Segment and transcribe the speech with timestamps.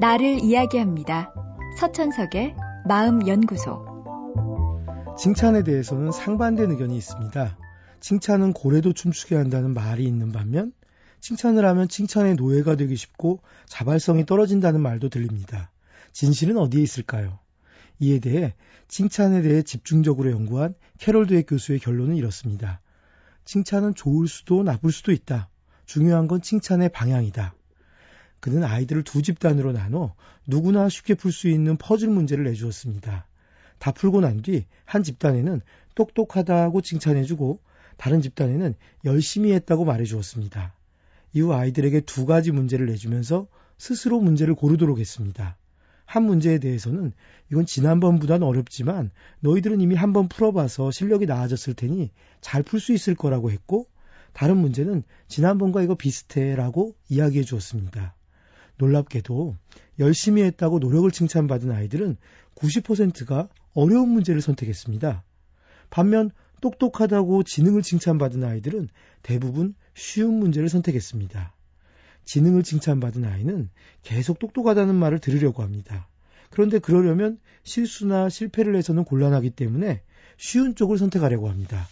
[0.00, 1.32] 나를 이야기합니다.
[1.78, 2.56] 서천석의
[2.88, 3.92] 마음연구소.
[5.16, 7.56] 칭찬에 대해서는 상반된 의견이 있습니다.
[8.00, 10.72] 칭찬은 고래도 춤추게 한다는 말이 있는 반면
[11.20, 15.70] 칭찬을 하면 칭찬의 노예가 되기 쉽고 자발성이 떨어진다는 말도 들립니다.
[16.12, 17.38] 진실은 어디에 있을까요?
[18.00, 18.54] 이에 대해
[18.88, 22.80] 칭찬에 대해 집중적으로 연구한 캐롤 드웨 교수의 결론은 이렇습니다.
[23.44, 25.48] 칭찬은 좋을 수도 나쁠 수도 있다.
[25.86, 27.54] 중요한 건 칭찬의 방향이다.
[28.40, 30.14] 그는 아이들을 두 집단으로 나눠
[30.46, 33.26] 누구나 쉽게 풀 수 있는 퍼즐 문제를 내주었습니다.
[33.78, 35.60] 다 풀고 난 뒤 한 집단에는
[35.94, 37.60] 똑똑하다고 칭찬해주고
[37.96, 40.74] 다른 집단에는 열심히 했다고 말해주었습니다.
[41.34, 43.46] 이후 아이들에게 두 가지 문제를 내주면서
[43.78, 45.56] 스스로 문제를 고르도록 했습니다.
[46.04, 47.12] 한 문제에 대해서는
[47.50, 53.50] 이건 지난번보단 어렵지만 너희들은 이미 한번 풀어봐서 실력이 나아졌을 테니 잘 풀 수 있을 거라고
[53.50, 53.86] 했고
[54.32, 58.14] 다른 문제는 지난번과 이거 비슷해 라고 이야기해 주었습니다.
[58.78, 59.56] 놀랍게도
[59.98, 62.16] 열심히 했다고 노력을 칭찬받은 아이들은
[62.56, 65.22] 90%가 어려운 문제를 선택했습니다.
[65.90, 68.88] 반면 똑똑하다고 지능을 칭찬받은 아이들은
[69.22, 71.54] 대부분 쉬운 문제를 선택했습니다.
[72.24, 73.68] 지능을 칭찬받은 아이는
[74.02, 76.08] 계속 똑똑하다는 말을 들으려고 합니다.
[76.50, 80.02] 그런데 그러려면 실수나 실패를 해서는 곤란하기 때문에
[80.36, 81.86] 쉬운 쪽을 선택하려고 합니다.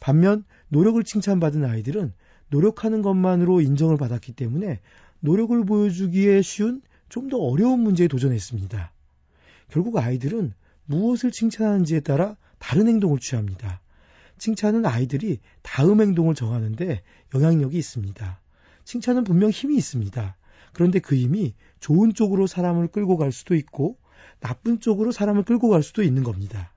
[0.00, 2.12] 반면 노력을 칭찬받은 아이들은
[2.50, 4.80] 노력하는 것만으로 인정을 받았기 때문에
[5.20, 8.92] 노력을 보여주기에 쉬운 좀 더 어려운 문제에 도전했습니다.
[9.68, 10.52] 결국 아이들은
[10.84, 13.80] 무엇을 칭찬하는지에 따라 다른 행동을 취합니다.
[14.38, 17.02] 칭찬은 아이들이 다음 행동을 정하는데
[17.34, 18.40] 영향력이 있습니다.
[18.84, 20.36] 칭찬은 분명 힘이 있습니다.
[20.72, 23.96] 그런데 그 힘이 좋은 쪽으로 사람을 끌고 갈 수도 있고
[24.40, 26.72] 나쁜 쪽으로 사람을 끌고 갈 수도 있는 겁니다.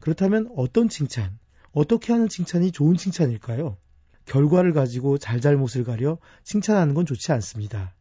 [0.00, 1.38] 그렇다면 어떤 칭찬,
[1.76, 3.76] 어떻게 하는 칭찬이 좋은 칭찬일까요?
[4.24, 7.92] 결과를 가지고 잘잘못을 가려 칭찬하는 건 좋지 않습니다.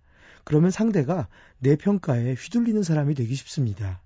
[0.46, 1.28] 그러면 상대가
[1.60, 4.02] 내 평가에 휘둘리는 사람이 되기 쉽습니다.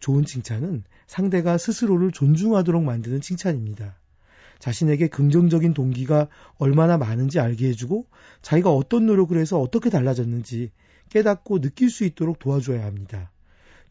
[0.00, 3.98] 좋은 칭찬은 상대가 스스로를 존중하도록 만드는 칭찬입니다.
[4.60, 8.06] 자신에게 긍정적인 동기가 얼마나 많은지 알게 해주고
[8.40, 10.70] 자기가 어떤 노력을 해서 어떻게 달라졌는지
[11.10, 13.30] 깨닫고 느낄 수 있도록 도와줘야 합니다.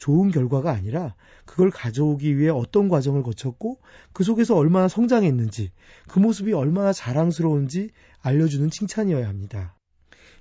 [0.02, 1.14] 좋은 결과가 아니라
[1.46, 3.78] 그걸 가져오기 위해 어떤 과정을 거쳤고
[4.14, 5.72] 그 속에서 얼마나 성장했는지
[6.08, 7.92] 그 모습이 얼마나 자랑스러운지
[8.24, 9.76] 알려주는 칭찬이어야 합니다.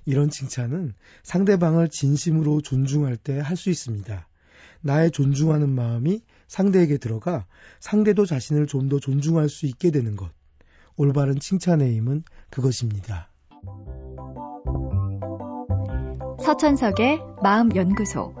[0.05, 4.27] 이런 칭찬은 상대방을 진심으로 존중할 때 할 수 있습니다.
[4.81, 7.45] 나의 존중하는 마음이 상대에게 들어가
[7.79, 10.31] 상대도 자신을 좀 더 존중할 수 있게 되는 것.
[10.97, 13.29] 올바른 칭찬의 힘은 그것입니다.
[16.43, 18.40] 서천석의 마음연구소.